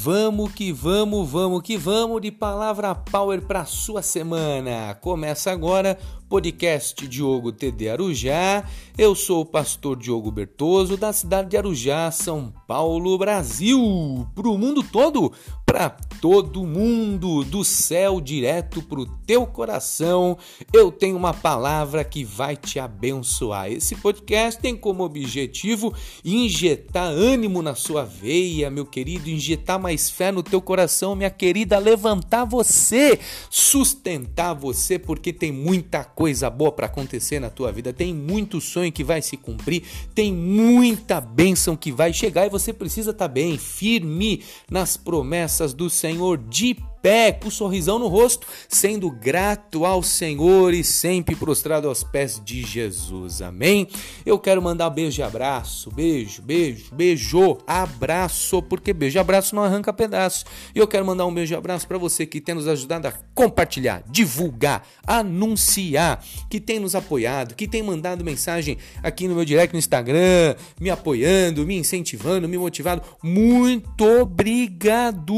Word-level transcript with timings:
Vamos 0.00 0.52
que 0.52 0.72
vamos, 0.72 1.28
vamos 1.28 1.60
que 1.60 1.76
vamos 1.76 2.22
de 2.22 2.30
palavra 2.30 2.94
power 2.94 3.42
para 3.42 3.64
sua 3.64 4.00
semana. 4.00 4.94
Começa 4.94 5.50
agora 5.50 5.98
podcast 6.28 7.08
Diogo 7.08 7.50
TD 7.50 7.90
Arujá. 7.90 8.64
Eu 8.96 9.16
sou 9.16 9.40
o 9.40 9.44
pastor 9.44 9.96
Diogo 9.96 10.30
Bertoso 10.30 10.96
da 10.96 11.12
cidade 11.12 11.50
de 11.50 11.56
Arujá, 11.56 12.12
São 12.12 12.54
Paulo, 12.68 13.18
Brasil. 13.18 14.24
Para 14.36 14.48
o 14.48 14.56
mundo 14.56 14.84
todo, 14.84 15.32
para 15.66 15.96
todo 16.20 16.66
mundo, 16.66 17.44
do 17.44 17.64
céu 17.64 18.20
direto 18.20 18.82
para 18.82 19.00
o 19.00 19.06
teu 19.06 19.46
coração. 19.46 20.36
Eu 20.72 20.90
tenho 20.90 21.16
uma 21.16 21.32
palavra 21.32 22.02
que 22.02 22.24
vai 22.24 22.56
te 22.56 22.78
abençoar. 22.78 23.70
Esse 23.70 23.94
podcast 23.96 24.60
tem 24.60 24.76
como 24.76 25.04
objetivo 25.04 25.94
injetar 26.24 27.08
ânimo 27.08 27.62
na 27.62 27.74
sua 27.74 28.04
veia, 28.04 28.70
meu 28.70 28.84
querido, 28.84 29.30
injetar 29.30 29.78
mais 29.78 30.10
fé 30.10 30.32
no 30.32 30.42
teu 30.42 30.60
coração, 30.60 31.14
minha 31.14 31.30
querida, 31.30 31.78
levantar 31.78 32.44
você, 32.44 33.18
sustentar 33.48 34.54
você, 34.54 34.98
porque 34.98 35.32
tem 35.32 35.52
muita 35.52 36.04
coisa 36.04 36.50
boa 36.50 36.72
para 36.72 36.86
acontecer 36.86 37.38
na 37.38 37.50
tua 37.50 37.70
vida, 37.70 37.92
tem 37.92 38.12
muito 38.12 38.60
sonho 38.60 38.90
que 38.90 39.04
vai 39.04 39.22
se 39.22 39.36
cumprir, 39.36 39.84
tem 40.14 40.32
muita 40.32 41.20
bênção 41.20 41.76
que 41.76 41.92
vai 41.92 42.12
chegar 42.12 42.46
e 42.46 42.50
você 42.50 42.72
precisa 42.72 43.10
estar 43.10 43.28
tá 43.28 43.32
bem, 43.32 43.56
firme 43.56 44.42
nas 44.70 44.96
promessas 44.96 45.72
do 45.72 45.88
Senhor 45.88 46.07
de 46.16 46.76
pé, 47.02 47.32
com 47.32 47.48
um 47.48 47.50
sorrisão 47.50 47.98
no 47.98 48.08
rosto, 48.08 48.46
sendo 48.68 49.10
grato 49.10 49.84
ao 49.84 50.02
Senhor 50.02 50.74
e 50.74 50.82
sempre 50.82 51.36
prostrado 51.36 51.88
aos 51.88 52.02
pés 52.02 52.40
de 52.44 52.62
Jesus. 52.62 53.40
Amém? 53.40 53.88
Eu 54.26 54.38
quero 54.38 54.60
mandar 54.60 54.90
beijo 54.90 55.20
e 55.20 55.22
abraço, 55.22 55.90
beijo, 55.90 56.42
beijo, 56.42 56.94
beijo, 56.94 57.58
abraço, 57.66 58.62
porque 58.62 58.92
beijo 58.92 59.18
e 59.18 59.20
abraço 59.20 59.54
não 59.54 59.62
arranca 59.62 59.92
pedaço. 59.92 60.44
E 60.74 60.78
eu 60.78 60.86
quero 60.86 61.06
mandar 61.06 61.26
um 61.26 61.34
beijo 61.34 61.54
e 61.54 61.56
abraço 61.56 61.86
para 61.86 61.98
você 61.98 62.26
que 62.26 62.40
tem 62.40 62.54
nos 62.54 62.66
ajudado 62.66 63.06
a 63.06 63.12
compartilhar, 63.34 64.02
divulgar, 64.08 64.86
anunciar, 65.06 66.24
que 66.50 66.60
tem 66.60 66.78
nos 66.78 66.94
apoiado, 66.94 67.54
que 67.54 67.68
tem 67.68 67.82
mandado 67.82 68.24
mensagem 68.24 68.76
aqui 69.02 69.28
no 69.28 69.34
meu 69.34 69.44
direct 69.44 69.72
no 69.72 69.78
Instagram, 69.78 70.56
me 70.80 70.90
apoiando, 70.90 71.66
me 71.66 71.76
incentivando, 71.76 72.48
me 72.48 72.58
motivado. 72.58 73.02
Muito 73.22 74.04
obrigado! 74.04 75.34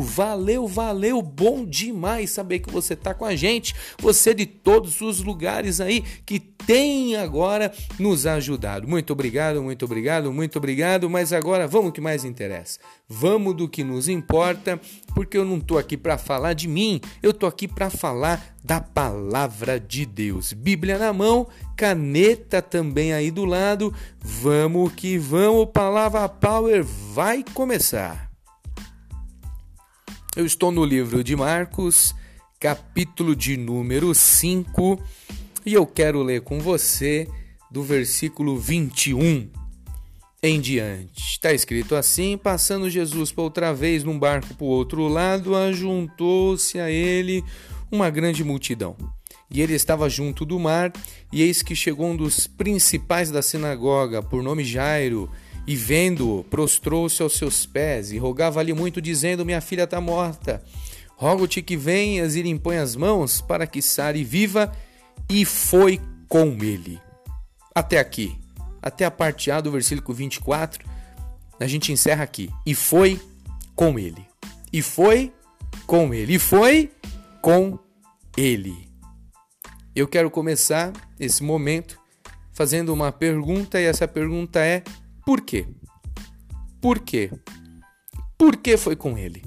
Valeu, 0.00 0.66
valeu! 0.68 0.83
Valeu, 0.84 1.22
bom 1.22 1.64
demais 1.64 2.28
saber 2.28 2.58
que 2.58 2.70
você 2.70 2.92
está 2.92 3.14
com 3.14 3.24
a 3.24 3.34
gente. 3.34 3.74
Você 3.98 4.34
de 4.34 4.44
todos 4.44 5.00
os 5.00 5.22
lugares 5.22 5.80
aí 5.80 6.02
que 6.26 6.38
tem 6.38 7.16
agora 7.16 7.72
nos 7.98 8.26
ajudado. 8.26 8.86
Muito 8.86 9.10
obrigado, 9.10 9.62
muito 9.62 9.86
obrigado, 9.86 10.30
muito 10.30 10.58
obrigado. 10.58 11.08
Mas 11.08 11.32
agora 11.32 11.66
vamos 11.66 11.92
que 11.92 12.02
mais 12.02 12.22
interessa. 12.22 12.78
Vamos 13.08 13.56
do 13.56 13.66
que 13.66 13.82
nos 13.82 14.10
importa, 14.10 14.78
porque 15.14 15.38
eu 15.38 15.44
não 15.46 15.56
estou 15.56 15.78
aqui 15.78 15.96
para 15.96 16.18
falar 16.18 16.52
de 16.52 16.68
mim, 16.68 17.00
eu 17.22 17.30
estou 17.30 17.48
aqui 17.48 17.66
para 17.66 17.88
falar 17.88 18.54
da 18.62 18.78
palavra 18.78 19.80
de 19.80 20.04
Deus. 20.04 20.52
Bíblia 20.52 20.98
na 20.98 21.14
mão, 21.14 21.46
caneta 21.76 22.60
também 22.60 23.14
aí 23.14 23.30
do 23.30 23.46
lado. 23.46 23.92
Vamos 24.20 24.92
que 24.92 25.16
vamos, 25.16 25.70
palavra 25.72 26.28
power 26.28 26.84
vai 26.84 27.42
começar. 27.54 28.23
Eu 30.36 30.44
estou 30.44 30.72
no 30.72 30.84
livro 30.84 31.22
de 31.22 31.36
Marcos, 31.36 32.12
capítulo 32.58 33.36
de 33.36 33.56
número 33.56 34.12
5, 34.12 35.00
e 35.64 35.74
eu 35.74 35.86
quero 35.86 36.24
ler 36.24 36.40
com 36.40 36.58
você 36.58 37.28
do 37.70 37.84
versículo 37.84 38.58
21 38.58 39.48
em 40.42 40.60
diante. 40.60 41.22
Está 41.22 41.52
escrito 41.52 41.94
assim: 41.94 42.36
Passando 42.36 42.90
Jesus 42.90 43.30
por 43.30 43.42
outra 43.42 43.72
vez 43.72 44.02
num 44.02 44.18
barco 44.18 44.54
para 44.54 44.64
o 44.64 44.70
outro 44.70 45.06
lado, 45.06 45.54
ajuntou-se 45.54 46.80
a 46.80 46.90
ele 46.90 47.44
uma 47.88 48.10
grande 48.10 48.42
multidão. 48.42 48.96
E 49.48 49.62
ele 49.62 49.74
estava 49.74 50.10
junto 50.10 50.44
do 50.44 50.58
mar, 50.58 50.92
e 51.32 51.42
eis 51.42 51.62
que 51.62 51.76
chegou 51.76 52.08
um 52.08 52.16
dos 52.16 52.48
principais 52.48 53.30
da 53.30 53.40
sinagoga, 53.40 54.20
por 54.20 54.42
nome 54.42 54.64
Jairo, 54.64 55.30
e 55.66 55.76
vendo-o, 55.76 56.44
prostrou-se 56.44 57.22
aos 57.22 57.34
seus 57.34 57.64
pés 57.64 58.12
e 58.12 58.18
rogava-lhe 58.18 58.72
muito, 58.72 59.00
dizendo: 59.00 59.44
Minha 59.44 59.60
filha 59.60 59.84
está 59.84 60.00
morta. 60.00 60.62
Rogo-te 61.16 61.62
que 61.62 61.76
venhas 61.76 62.36
e 62.36 62.42
lhe 62.42 62.50
impõe 62.50 62.76
as 62.76 62.96
mãos 62.96 63.40
para 63.40 63.66
que 63.66 63.80
sare 63.80 64.22
viva. 64.22 64.72
E 65.28 65.44
foi 65.44 66.00
com 66.28 66.48
ele. 66.62 67.00
Até 67.74 67.98
aqui, 67.98 68.36
até 68.82 69.04
a 69.04 69.10
parte 69.10 69.50
A 69.50 69.60
do 69.60 69.70
versículo 69.70 70.14
24, 70.14 70.84
a 71.58 71.66
gente 71.66 71.92
encerra 71.92 72.24
aqui. 72.24 72.50
E 72.66 72.74
foi 72.74 73.18
com 73.74 73.98
ele. 73.98 74.26
E 74.72 74.82
foi 74.82 75.32
com 75.86 76.12
ele. 76.12 76.34
E 76.34 76.38
foi 76.38 76.90
com 77.40 77.78
ele. 78.36 78.88
Eu 79.94 80.08
quero 80.08 80.30
começar 80.30 80.92
esse 81.18 81.42
momento 81.42 81.98
fazendo 82.52 82.92
uma 82.92 83.12
pergunta, 83.12 83.80
e 83.80 83.84
essa 83.84 84.08
pergunta 84.08 84.60
é: 84.60 84.82
por 85.24 85.40
quê? 85.40 85.66
Por 86.80 86.98
quê? 86.98 87.30
Por 88.36 88.56
que 88.56 88.76
foi 88.76 88.94
com 88.94 89.16
ele? 89.16 89.42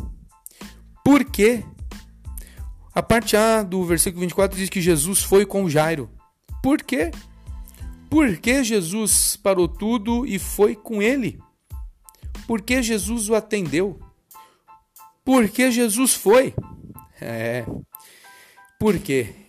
Por 1.04 1.24
quê? 1.24 1.64
A 2.94 3.04
parte 3.04 3.38
A 3.38 3.62
do 3.62 3.84
versículo 3.84 4.22
24 4.22 4.58
diz 4.58 4.70
que 4.70 4.82
Jesus 4.82 5.22
foi 5.22 5.46
com 5.46 5.70
Jairo. 5.70 6.10
Por 6.64 6.82
quê? 6.82 7.12
Por 8.10 8.38
que 8.38 8.64
Jesus 8.64 9.36
parou 9.36 9.68
tudo 9.68 10.26
e 10.26 10.40
foi 10.40 10.76
com 10.76 11.02
ele? 11.02 11.40
Por 12.48 12.62
que 12.62 12.82
Jesus 12.82 13.30
o 13.30 13.36
atendeu? 13.36 14.00
Por 15.24 15.50
que 15.50 15.70
Jesus 15.70 16.14
foi? 16.14 16.56
É. 17.22 17.66
Por 18.80 18.98
quê? 18.98 19.47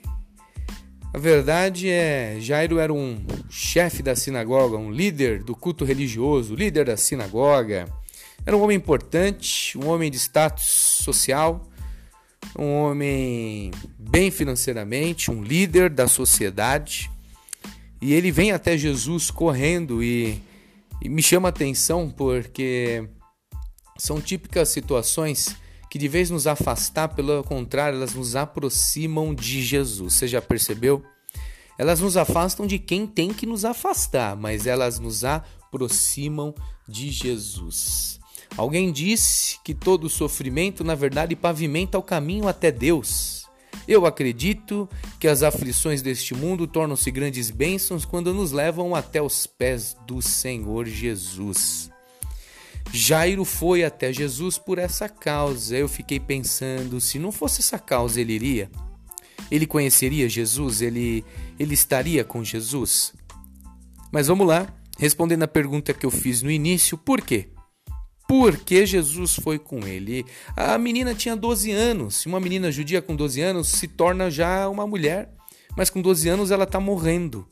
A 1.13 1.19
verdade 1.19 1.89
é, 1.89 2.37
Jairo 2.39 2.79
era 2.79 2.93
um 2.93 3.19
chefe 3.49 4.03
da 4.03 4.15
sinagoga, 4.15 4.77
um 4.77 4.91
líder 4.91 5.43
do 5.43 5.57
culto 5.57 5.85
religioso, 5.85 6.55
líder 6.55 6.85
da 6.85 6.99
sinagoga. 6.99 7.89
Era 8.45 8.55
um 8.55 8.63
homem 8.63 8.77
importante, 8.77 9.77
um 9.79 9.89
homem 9.89 10.11
de 10.11 10.19
status 10.19 10.67
social, 10.67 11.67
um 12.59 12.75
homem 12.75 13.71
bem 13.99 14.31
financeiramente, 14.31 15.31
um 15.31 15.43
líder 15.43 15.89
da 15.89 16.07
sociedade. 16.07 17.11
E 18.03 18.13
ele 18.13 18.31
vem 18.31 18.53
até 18.53 18.77
Jesus 18.77 19.31
correndo 19.31 20.03
e, 20.03 20.41
e 21.03 21.09
me 21.09 21.23
chama 21.23 21.49
atenção 21.49 22.11
porque 22.11 23.09
são 23.97 24.21
típicas 24.21 24.69
situações 24.69 25.57
que 25.91 25.99
de 25.99 26.09
vez 26.09 26.31
nos 26.31 26.47
afastar, 26.47 27.09
pelo 27.09 27.43
contrário, 27.45 27.97
elas 27.97 28.15
nos 28.15 28.37
aproximam 28.37 29.35
de 29.35 29.63
Jesus. 29.63 30.15
Você 30.15 30.29
já 30.29 30.43
percebeu? 30.43 31.03
Elas 31.79 32.01
nos 32.01 32.17
afastam 32.17 32.67
de 32.67 32.79
quem 32.79 33.07
tem 33.07 33.33
que 33.33 33.47
nos 33.47 33.65
afastar, 33.65 34.37
mas 34.37 34.67
elas 34.67 34.99
nos 34.99 35.25
aproximam 35.25 36.55
de 36.89 37.11
Jesus. 37.11 38.19
Alguém 38.57 38.91
disse 38.91 39.59
que 39.63 39.75
todo 39.75 40.09
sofrimento, 40.09 40.83
na 40.83 40.95
verdade, 40.95 41.37
pavimenta 41.37 41.99
o 41.99 42.03
caminho 42.03 42.49
até 42.49 42.73
Deus. 42.73 43.47
Eu 43.87 44.05
acredito 44.05 44.89
que 45.19 45.29
as 45.29 45.43
aflições 45.43 46.03
deste 46.03 46.35
mundo 46.35 46.67
tornam-se 46.67 47.11
grandes 47.11 47.51
bênçãos 47.51 48.05
quando 48.05 48.35
nos 48.35 48.53
levam 48.53 48.95
até 48.95 49.23
os 49.23 49.47
pés 49.47 49.97
do 50.07 50.21
Senhor 50.21 50.87
Jesus. 50.87 51.91
Jairo 52.93 53.45
foi 53.45 53.85
até 53.85 54.13
Jesus 54.13 54.59
por 54.59 54.79
essa 54.79 55.09
causa. 55.09 55.77
Eu 55.77 55.89
fiquei 55.89 56.19
pensando, 56.19 57.01
se 57.01 57.19
não 57.19 57.31
fosse 57.31 57.61
essa 57.61 57.79
causa, 57.79 58.21
ele 58.21 58.33
iria? 58.33 58.71
Ele 59.51 59.67
conheceria 59.67 60.29
Jesus? 60.29 60.81
Ele, 60.81 61.25
ele 61.59 61.75
estaria 61.75 62.25
com 62.25 62.43
Jesus? 62.43 63.13
Mas 64.11 64.27
vamos 64.27 64.47
lá, 64.47 64.67
respondendo 64.99 65.43
a 65.43 65.49
pergunta 65.49 65.93
que 65.93 66.07
eu 66.07 66.11
fiz 66.11 66.43
no 66.43 66.51
início, 66.51 66.97
por 66.97 67.21
quê? 67.21 67.49
Porque 68.27 68.85
Jesus 68.85 69.37
foi 69.37 69.59
com 69.59 69.87
ele. 69.87 70.25
A 70.55 70.77
menina 70.77 71.15
tinha 71.15 71.35
12 71.35 71.71
anos. 71.71 72.27
Uma 72.27 72.41
menina 72.41 72.71
judia 72.71 73.01
com 73.01 73.17
12 73.17 73.41
anos 73.41 73.69
se 73.69 73.89
torna 73.89 74.31
já 74.31 74.69
uma 74.69 74.87
mulher, 74.87 75.33
mas 75.77 75.89
com 75.89 76.03
12 76.03 76.29
anos 76.29 76.51
ela 76.51 76.65
está 76.65 76.79
morrendo. 76.79 77.47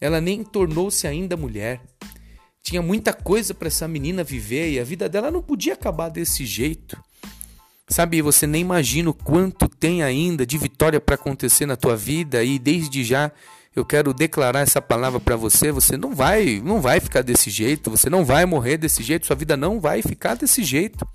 Ela 0.00 0.20
nem 0.20 0.44
tornou-se 0.44 1.06
ainda 1.06 1.36
mulher. 1.36 1.80
Tinha 2.64 2.80
muita 2.80 3.12
coisa 3.12 3.52
para 3.52 3.68
essa 3.68 3.86
menina 3.86 4.24
viver 4.24 4.72
e 4.72 4.80
a 4.80 4.84
vida 4.84 5.06
dela 5.06 5.30
não 5.30 5.42
podia 5.42 5.74
acabar 5.74 6.08
desse 6.08 6.46
jeito. 6.46 6.96
Sabe, 7.86 8.22
você 8.22 8.46
nem 8.46 8.62
imagina 8.62 9.10
o 9.10 9.14
quanto 9.14 9.68
tem 9.68 10.02
ainda 10.02 10.46
de 10.46 10.56
vitória 10.56 10.98
para 10.98 11.14
acontecer 11.14 11.66
na 11.66 11.76
tua 11.76 11.94
vida 11.94 12.42
e 12.42 12.58
desde 12.58 13.04
já 13.04 13.30
eu 13.76 13.84
quero 13.84 14.14
declarar 14.14 14.60
essa 14.60 14.80
palavra 14.80 15.20
para 15.20 15.36
você, 15.36 15.70
você 15.70 15.98
não 15.98 16.14
vai, 16.14 16.62
não 16.64 16.80
vai 16.80 17.00
ficar 17.00 17.20
desse 17.20 17.50
jeito, 17.50 17.90
você 17.90 18.08
não 18.08 18.24
vai 18.24 18.46
morrer 18.46 18.78
desse 18.78 19.02
jeito, 19.02 19.26
sua 19.26 19.36
vida 19.36 19.58
não 19.58 19.78
vai 19.78 20.00
ficar 20.00 20.34
desse 20.34 20.62
jeito. 20.62 21.06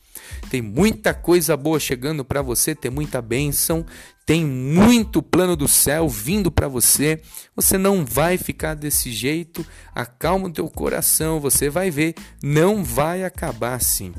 Tem 0.51 0.61
muita 0.61 1.15
coisa 1.15 1.57
boa 1.57 1.79
chegando 1.79 2.23
para 2.23 2.43
você, 2.43 2.75
tem 2.75 2.91
muita 2.91 3.23
bênção, 3.23 3.83
tem 4.29 4.45
muito 4.45 5.23
plano 5.23 5.55
do 5.55 5.67
céu 5.67 6.07
vindo 6.07 6.51
para 6.51 6.67
você. 6.67 7.19
Você 7.55 7.79
não 7.79 8.05
vai 8.05 8.37
ficar 8.37 8.75
desse 8.75 9.11
jeito. 9.11 9.65
Acalma 9.95 10.47
o 10.47 10.51
teu 10.51 10.69
coração, 10.69 11.39
você 11.39 11.67
vai 11.67 11.89
ver, 11.89 12.13
não 12.43 12.83
vai 12.83 13.23
acabar 13.23 13.73
assim. 13.73 14.13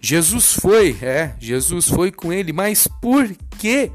Jesus 0.00 0.54
foi, 0.54 0.96
é, 1.02 1.34
Jesus 1.38 1.88
foi 1.88 2.10
com 2.10 2.32
ele, 2.32 2.54
mas 2.54 2.88
por 3.02 3.30
quê? 3.58 3.92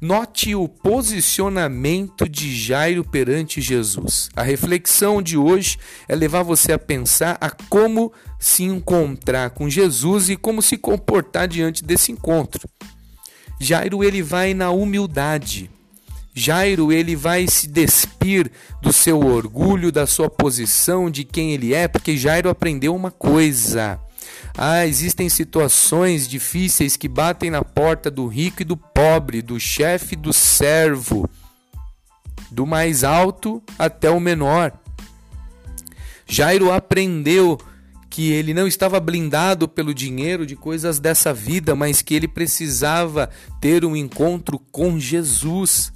Note 0.00 0.54
o 0.54 0.68
posicionamento 0.68 2.28
de 2.28 2.54
Jairo 2.54 3.02
perante 3.02 3.60
Jesus. 3.60 4.28
A 4.36 4.42
reflexão 4.44 5.20
de 5.20 5.36
hoje 5.36 5.78
é 6.06 6.14
levar 6.14 6.44
você 6.44 6.72
a 6.72 6.78
pensar 6.78 7.36
a 7.40 7.50
como 7.50 8.12
se 8.38 8.62
encontrar 8.62 9.50
com 9.50 9.68
Jesus 9.68 10.30
e 10.30 10.36
como 10.36 10.62
se 10.62 10.78
comportar 10.78 11.48
diante 11.48 11.82
desse 11.82 12.12
encontro. 12.12 12.68
Jairo 13.58 14.04
ele 14.04 14.22
vai 14.22 14.54
na 14.54 14.70
humildade. 14.70 15.70
Jairo 16.34 16.92
ele 16.92 17.16
vai 17.16 17.46
se 17.48 17.66
despir 17.66 18.50
do 18.82 18.92
seu 18.92 19.20
orgulho, 19.20 19.90
da 19.90 20.06
sua 20.06 20.28
posição, 20.28 21.10
de 21.10 21.24
quem 21.24 21.52
ele 21.52 21.72
é, 21.72 21.88
porque 21.88 22.16
Jairo 22.16 22.50
aprendeu 22.50 22.94
uma 22.94 23.10
coisa. 23.10 23.98
Ah, 24.56 24.86
existem 24.86 25.28
situações 25.28 26.28
difíceis 26.28 26.96
que 26.96 27.08
batem 27.08 27.50
na 27.50 27.62
porta 27.62 28.10
do 28.10 28.26
rico 28.26 28.62
e 28.62 28.64
do 28.64 28.76
pobre, 28.76 29.40
do 29.40 29.58
chefe 29.58 30.14
e 30.14 30.16
do 30.16 30.32
servo, 30.32 31.28
do 32.50 32.66
mais 32.66 33.02
alto 33.02 33.62
até 33.78 34.10
o 34.10 34.20
menor. 34.20 34.72
Jairo 36.26 36.72
aprendeu 36.72 37.58
que 38.16 38.32
ele 38.32 38.54
não 38.54 38.66
estava 38.66 38.98
blindado 38.98 39.68
pelo 39.68 39.92
dinheiro 39.92 40.46
de 40.46 40.56
coisas 40.56 40.98
dessa 40.98 41.34
vida, 41.34 41.76
mas 41.76 42.00
que 42.00 42.14
ele 42.14 42.26
precisava 42.26 43.28
ter 43.60 43.84
um 43.84 43.94
encontro 43.94 44.58
com 44.72 44.98
Jesus. 44.98 45.92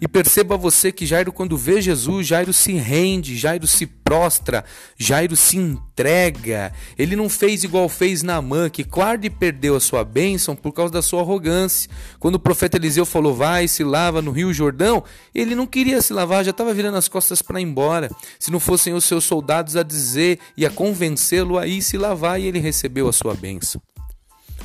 E 0.00 0.06
perceba 0.06 0.56
você 0.56 0.92
que 0.92 1.06
Jairo, 1.06 1.32
quando 1.32 1.56
vê 1.56 1.80
Jesus, 1.80 2.26
Jairo 2.26 2.52
se 2.52 2.72
rende, 2.72 3.36
Jairo 3.36 3.66
se 3.66 3.86
prostra, 3.86 4.64
Jairo 4.98 5.34
se 5.34 5.56
entrega. 5.56 6.72
Ele 6.98 7.16
não 7.16 7.28
fez 7.28 7.64
igual 7.64 7.88
fez 7.88 8.22
Naamã, 8.22 8.68
que 8.68 8.84
quase 8.84 9.30
perdeu 9.30 9.74
a 9.74 9.80
sua 9.80 10.04
bênção 10.04 10.54
por 10.54 10.72
causa 10.72 10.92
da 10.92 11.02
sua 11.02 11.22
arrogância. 11.22 11.90
Quando 12.18 12.34
o 12.34 12.40
profeta 12.40 12.76
Eliseu 12.76 13.06
falou, 13.06 13.34
vai, 13.34 13.66
se 13.66 13.82
lava 13.82 14.20
no 14.20 14.30
rio 14.30 14.52
Jordão, 14.52 15.02
ele 15.34 15.54
não 15.54 15.66
queria 15.66 16.02
se 16.02 16.12
lavar, 16.12 16.44
já 16.44 16.50
estava 16.50 16.74
virando 16.74 16.98
as 16.98 17.08
costas 17.08 17.40
para 17.40 17.60
ir 17.60 17.64
embora. 17.64 18.10
Se 18.38 18.50
não 18.50 18.60
fossem 18.60 18.92
os 18.92 19.04
seus 19.04 19.24
soldados 19.24 19.76
a 19.76 19.82
dizer 19.82 20.38
e 20.56 20.66
a 20.66 20.70
convencê-lo 20.70 21.58
a 21.58 21.66
ir 21.66 21.80
se 21.80 21.96
lavar, 21.96 22.40
e 22.40 22.44
ele 22.44 22.58
recebeu 22.58 23.08
a 23.08 23.12
sua 23.12 23.34
bênção. 23.34 23.80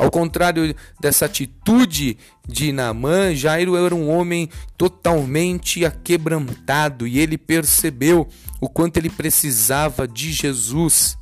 Ao 0.02 0.10
contrário 0.10 0.76
dessa 1.00 1.26
atitude 1.26 2.18
de 2.48 2.72
Naamã, 2.72 3.36
Jairo 3.36 3.76
era 3.76 3.94
um 3.94 4.10
homem 4.10 4.50
totalmente 4.76 5.86
aquebrantado 5.86 7.06
e 7.06 7.20
ele 7.20 7.38
percebeu 7.38 8.28
o 8.60 8.68
quanto 8.68 8.98
ele 8.98 9.12
precisava 9.12 10.08
de 10.08 10.32
Jesus. 10.32 11.16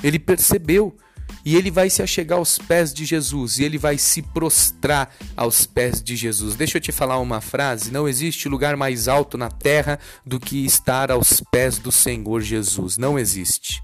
Ele 0.00 0.16
percebeu 0.16 0.96
e 1.44 1.56
ele 1.56 1.72
vai 1.72 1.90
se 1.90 2.04
achegar 2.04 2.38
aos 2.38 2.56
pés 2.56 2.94
de 2.94 3.04
Jesus 3.04 3.58
e 3.58 3.64
ele 3.64 3.78
vai 3.78 3.98
se 3.98 4.22
prostrar 4.22 5.12
aos 5.36 5.66
pés 5.66 6.00
de 6.00 6.14
Jesus. 6.14 6.54
Deixa 6.54 6.78
eu 6.78 6.80
te 6.80 6.92
falar 6.92 7.18
uma 7.18 7.40
frase: 7.40 7.90
não 7.90 8.08
existe 8.08 8.48
lugar 8.48 8.76
mais 8.76 9.08
alto 9.08 9.36
na 9.36 9.50
terra 9.50 9.98
do 10.24 10.38
que 10.38 10.64
estar 10.64 11.10
aos 11.10 11.42
pés 11.50 11.78
do 11.78 11.90
Senhor 11.90 12.40
Jesus. 12.42 12.96
Não 12.96 13.18
existe 13.18 13.82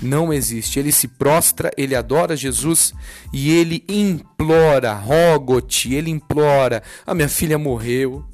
não 0.00 0.32
existe. 0.32 0.78
Ele 0.78 0.92
se 0.92 1.08
prostra, 1.08 1.70
ele 1.76 1.94
adora 1.94 2.36
Jesus 2.36 2.92
e 3.32 3.50
ele 3.50 3.84
implora, 3.88 4.92
rogo-te, 4.94 5.94
ele 5.94 6.10
implora: 6.10 6.82
a 7.06 7.14
minha 7.14 7.28
filha 7.28 7.58
morreu. 7.58 8.24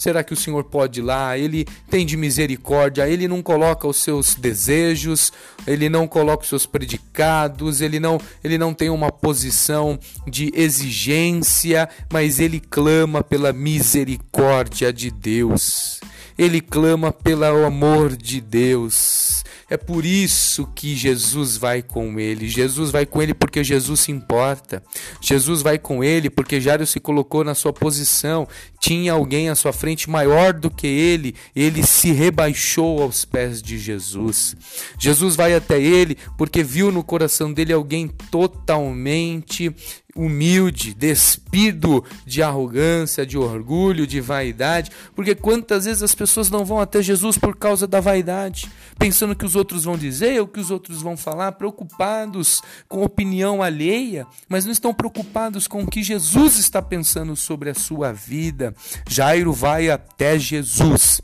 Será 0.00 0.24
que 0.24 0.32
o 0.32 0.36
Senhor 0.36 0.64
pode 0.64 1.00
ir 1.00 1.02
lá? 1.02 1.36
Ele 1.36 1.66
tem 1.90 2.06
de 2.06 2.16
misericórdia, 2.16 3.06
ele 3.06 3.28
não 3.28 3.42
coloca 3.42 3.86
os 3.86 3.98
seus 3.98 4.34
desejos, 4.34 5.30
ele 5.66 5.90
não 5.90 6.08
coloca 6.08 6.42
os 6.42 6.48
seus 6.48 6.64
predicados, 6.64 7.82
ele 7.82 8.00
não, 8.00 8.18
ele 8.42 8.56
não 8.56 8.72
tem 8.72 8.88
uma 8.88 9.12
posição 9.12 9.98
de 10.26 10.50
exigência, 10.54 11.86
mas 12.10 12.40
ele 12.40 12.60
clama 12.60 13.22
pela 13.22 13.52
misericórdia 13.52 14.90
de 14.90 15.10
Deus. 15.10 16.00
Ele 16.38 16.62
clama 16.62 17.12
pelo 17.12 17.66
amor 17.66 18.16
de 18.16 18.40
Deus. 18.40 19.39
É 19.70 19.76
por 19.76 20.04
isso 20.04 20.68
que 20.74 20.96
Jesus 20.96 21.56
vai 21.56 21.80
com 21.80 22.18
ele. 22.18 22.48
Jesus 22.48 22.90
vai 22.90 23.06
com 23.06 23.22
ele 23.22 23.32
porque 23.32 23.62
Jesus 23.62 24.00
se 24.00 24.10
importa. 24.10 24.82
Jesus 25.20 25.62
vai 25.62 25.78
com 25.78 26.02
ele 26.02 26.28
porque 26.28 26.60
Jairo 26.60 26.84
se 26.84 26.98
colocou 26.98 27.44
na 27.44 27.54
sua 27.54 27.72
posição. 27.72 28.48
Tinha 28.80 29.12
alguém 29.12 29.48
à 29.48 29.54
sua 29.54 29.72
frente 29.72 30.10
maior 30.10 30.52
do 30.52 30.68
que 30.68 30.88
ele. 30.88 31.36
Ele 31.54 31.84
se 31.86 32.10
rebaixou 32.10 33.00
aos 33.00 33.24
pés 33.24 33.62
de 33.62 33.78
Jesus. 33.78 34.56
Jesus 34.98 35.36
vai 35.36 35.54
até 35.54 35.80
ele 35.80 36.18
porque 36.36 36.64
viu 36.64 36.90
no 36.90 37.04
coração 37.04 37.52
dele 37.52 37.72
alguém 37.72 38.08
totalmente 38.08 39.72
humilde, 40.14 40.94
despido 40.94 42.04
de 42.26 42.42
arrogância, 42.42 43.26
de 43.26 43.38
orgulho, 43.38 44.06
de 44.06 44.20
vaidade, 44.20 44.90
porque 45.14 45.34
quantas 45.34 45.84
vezes 45.84 46.02
as 46.02 46.14
pessoas 46.14 46.50
não 46.50 46.64
vão 46.64 46.80
até 46.80 47.02
Jesus 47.02 47.38
por 47.38 47.56
causa 47.56 47.86
da 47.86 48.00
vaidade, 48.00 48.70
pensando 48.98 49.34
que 49.34 49.44
os 49.44 49.56
outros 49.56 49.84
vão 49.84 49.96
dizer, 49.96 50.40
o 50.40 50.46
que 50.46 50.60
os 50.60 50.70
outros 50.70 51.02
vão 51.02 51.16
falar, 51.16 51.52
preocupados 51.52 52.60
com 52.88 53.02
opinião 53.02 53.62
alheia, 53.62 54.26
mas 54.48 54.64
não 54.64 54.72
estão 54.72 54.92
preocupados 54.92 55.66
com 55.66 55.82
o 55.82 55.86
que 55.86 56.02
Jesus 56.02 56.58
está 56.58 56.82
pensando 56.82 57.36
sobre 57.36 57.70
a 57.70 57.74
sua 57.74 58.12
vida. 58.12 58.74
Jairo 59.08 59.52
vai 59.52 59.90
até 59.90 60.38
Jesus. 60.38 61.20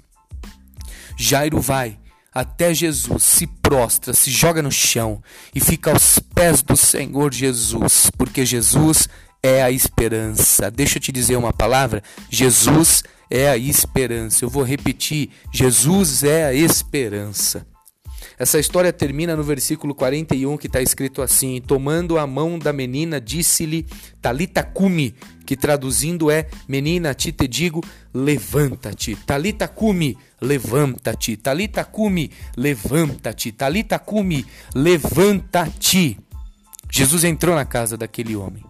Jairo 1.17 1.61
vai 1.61 1.99
até 2.37 2.75
Jesus, 2.75 3.23
se 3.23 3.47
prostra, 3.47 4.13
se 4.13 4.31
joga 4.31 4.61
no 4.61 4.71
chão 4.71 5.23
e 5.55 5.59
fica 5.59 5.91
aos 5.91 6.19
pés 6.19 6.61
do 6.61 6.77
Senhor 6.77 7.33
Jesus, 7.33 8.11
porque 8.11 8.45
Jesus 8.45 9.09
é 9.43 9.63
a 9.63 9.71
esperança. 9.71 10.71
Deixa 10.71 10.99
eu 10.99 11.01
te 11.01 11.11
dizer 11.11 11.37
uma 11.37 11.51
palavra: 11.51 12.03
Jesus 12.29 13.03
é 13.31 13.49
a 13.49 13.57
esperança. 13.57 14.45
Eu 14.45 14.51
vou 14.51 14.63
repetir: 14.63 15.31
Jesus 15.51 16.25
é 16.25 16.45
a 16.45 16.53
esperança. 16.53 17.67
Essa 18.39 18.59
história 18.59 18.93
termina 18.93 19.35
no 19.35 19.43
versículo 19.43 19.95
41 19.95 20.59
que 20.59 20.67
está 20.67 20.83
escrito 20.83 21.23
assim: 21.23 21.61
Tomando 21.61 22.19
a 22.19 22.27
mão 22.27 22.59
da 22.59 22.73
menina, 22.73 23.21
disse-lhe 23.21 23.87
Talita 24.21 24.63
cumi, 24.63 25.15
que 25.47 25.57
traduzindo 25.57 26.31
é 26.31 26.49
Menina, 26.69 27.15
te 27.15 27.33
te 27.33 27.49
digo, 27.49 27.83
levanta-te. 28.13 29.17
Talita 29.17 29.67
cumi, 29.67 30.19
levanta-te. 30.41 31.37
Talita 31.37 31.85
cumi, 31.85 32.31
levanta-te. 32.57 33.53
Talita 33.53 33.99
cumi, 33.99 34.45
levanta-te. 34.75 36.19
Jesus 36.91 37.25
entrou 37.25 37.55
na 37.55 37.65
casa 37.65 37.97
daquele 37.97 38.37
homem. 38.37 38.63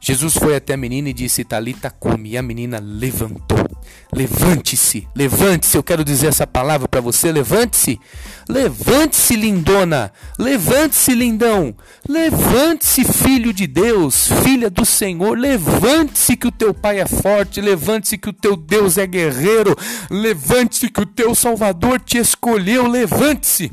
Jesus 0.00 0.34
foi 0.34 0.56
até 0.56 0.74
a 0.74 0.76
menina 0.76 1.10
e 1.10 1.12
disse: 1.12 1.44
Talita 1.44 1.90
come. 1.90 2.30
E 2.30 2.36
a 2.36 2.42
menina 2.42 2.80
levantou. 2.80 3.71
Levante-se, 4.14 5.08
levante-se. 5.16 5.74
Eu 5.74 5.82
quero 5.82 6.04
dizer 6.04 6.26
essa 6.26 6.46
palavra 6.46 6.86
para 6.86 7.00
você. 7.00 7.32
Levante-se, 7.32 7.98
levante-se, 8.46 9.34
lindona. 9.34 10.12
Levante-se, 10.38 11.14
lindão. 11.14 11.74
Levante-se, 12.06 13.04
filho 13.04 13.54
de 13.54 13.66
Deus, 13.66 14.28
filha 14.44 14.68
do 14.68 14.84
Senhor. 14.84 15.38
Levante-se 15.38 16.36
que 16.36 16.46
o 16.46 16.52
teu 16.52 16.74
pai 16.74 17.00
é 17.00 17.06
forte. 17.06 17.60
Levante-se 17.62 18.18
que 18.18 18.28
o 18.28 18.34
teu 18.34 18.54
Deus 18.54 18.98
é 18.98 19.06
guerreiro. 19.06 19.74
Levante-se 20.10 20.90
que 20.90 21.00
o 21.00 21.06
teu 21.06 21.34
Salvador 21.34 21.98
te 21.98 22.18
escolheu. 22.18 22.86
Levante-se. 22.86 23.72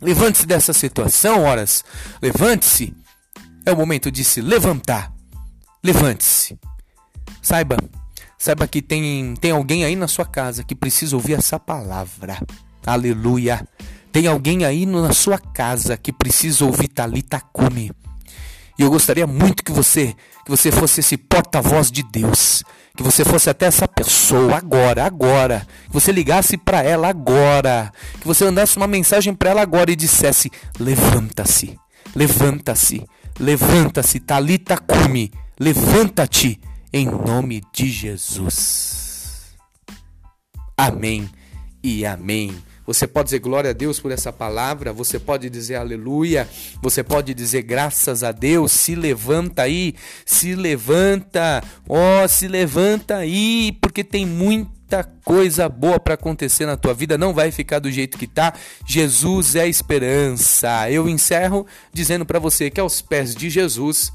Levante-se 0.00 0.46
dessa 0.46 0.72
situação, 0.72 1.42
horas. 1.42 1.84
Levante-se. 2.22 2.94
É 3.64 3.72
o 3.72 3.76
momento 3.76 4.12
de 4.12 4.22
se 4.22 4.40
levantar. 4.40 5.12
Levante-se. 5.82 6.56
Saiba, 7.42 7.76
saiba 8.38 8.66
que 8.66 8.82
tem, 8.82 9.34
tem 9.40 9.50
alguém 9.50 9.84
aí 9.84 9.96
na 9.96 10.08
sua 10.08 10.24
casa 10.24 10.62
que 10.62 10.74
precisa 10.74 11.16
ouvir 11.16 11.34
essa 11.34 11.58
palavra. 11.58 12.38
Aleluia. 12.84 13.66
Tem 14.12 14.26
alguém 14.26 14.64
aí 14.64 14.86
na 14.86 15.12
sua 15.12 15.38
casa 15.38 15.96
que 15.96 16.12
precisa 16.12 16.64
ouvir 16.64 16.88
Talita 16.88 17.40
Cume. 17.52 17.92
E 18.78 18.82
eu 18.82 18.90
gostaria 18.90 19.26
muito 19.26 19.64
que 19.64 19.72
você, 19.72 20.14
que 20.44 20.50
você 20.50 20.70
fosse 20.70 21.00
esse 21.00 21.16
porta-voz 21.16 21.90
de 21.90 22.02
Deus, 22.02 22.62
que 22.96 23.02
você 23.02 23.24
fosse 23.24 23.48
até 23.48 23.66
essa 23.66 23.88
pessoa 23.88 24.56
agora, 24.56 25.04
agora, 25.04 25.66
que 25.86 25.92
você 25.92 26.12
ligasse 26.12 26.56
para 26.56 26.82
ela 26.82 27.08
agora, 27.08 27.92
que 28.20 28.26
você 28.26 28.44
mandasse 28.44 28.76
uma 28.76 28.86
mensagem 28.86 29.34
para 29.34 29.50
ela 29.50 29.62
agora 29.62 29.90
e 29.90 29.96
dissesse: 29.96 30.50
"Levanta-se, 30.78 31.78
levanta-se, 32.14 33.02
levanta-se, 33.38 34.20
Talita 34.20 34.76
Cume." 34.76 35.32
Levanta-te 35.58 36.60
em 36.92 37.06
nome 37.06 37.62
de 37.72 37.88
Jesus. 37.88 39.56
Amém 40.76 41.28
e 41.82 42.04
amém. 42.04 42.54
Você 42.86 43.06
pode 43.06 43.26
dizer 43.26 43.40
glória 43.40 43.70
a 43.70 43.72
Deus 43.72 43.98
por 43.98 44.12
essa 44.12 44.32
palavra, 44.32 44.92
você 44.92 45.18
pode 45.18 45.50
dizer 45.50 45.74
aleluia, 45.74 46.48
você 46.80 47.02
pode 47.02 47.34
dizer 47.34 47.62
graças 47.62 48.22
a 48.22 48.30
Deus, 48.30 48.70
se 48.70 48.94
levanta 48.94 49.62
aí, 49.62 49.94
se 50.24 50.54
levanta, 50.54 51.64
ó, 51.88 52.24
oh, 52.24 52.28
se 52.28 52.46
levanta 52.46 53.16
aí, 53.16 53.76
porque 53.80 54.04
tem 54.04 54.24
muita 54.24 55.02
coisa 55.24 55.68
boa 55.68 55.98
para 55.98 56.14
acontecer 56.14 56.64
na 56.64 56.76
tua 56.76 56.94
vida, 56.94 57.18
não 57.18 57.34
vai 57.34 57.50
ficar 57.50 57.80
do 57.80 57.90
jeito 57.90 58.16
que 58.16 58.28
tá. 58.28 58.52
Jesus 58.86 59.56
é 59.56 59.66
esperança. 59.66 60.88
Eu 60.88 61.08
encerro 61.08 61.66
dizendo 61.92 62.24
para 62.24 62.38
você 62.38 62.70
que 62.70 62.80
aos 62.80 63.02
pés 63.02 63.34
de 63.34 63.50
Jesus 63.50 64.12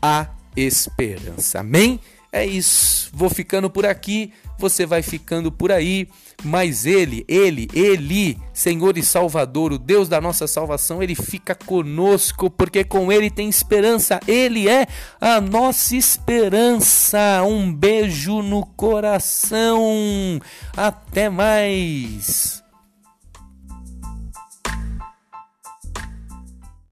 há 0.00 0.28
esperança. 0.56 1.60
Amém? 1.60 2.00
É 2.32 2.44
isso. 2.44 3.10
Vou 3.14 3.30
ficando 3.30 3.70
por 3.70 3.86
aqui, 3.86 4.32
você 4.58 4.84
vai 4.84 5.00
ficando 5.00 5.50
por 5.50 5.72
aí, 5.72 6.06
mas 6.44 6.84
ele, 6.84 7.24
ele, 7.26 7.66
ele, 7.72 8.38
Senhor 8.52 8.98
e 8.98 9.02
Salvador, 9.02 9.72
o 9.72 9.78
Deus 9.78 10.06
da 10.06 10.20
nossa 10.20 10.46
salvação, 10.46 11.02
ele 11.02 11.14
fica 11.14 11.54
conosco, 11.54 12.50
porque 12.50 12.84
com 12.84 13.10
ele 13.10 13.30
tem 13.30 13.48
esperança. 13.48 14.20
Ele 14.28 14.68
é 14.68 14.86
a 15.18 15.40
nossa 15.40 15.96
esperança. 15.96 17.42
Um 17.42 17.72
beijo 17.72 18.42
no 18.42 18.66
coração. 18.66 20.38
Até 20.76 21.30
mais. 21.30 22.65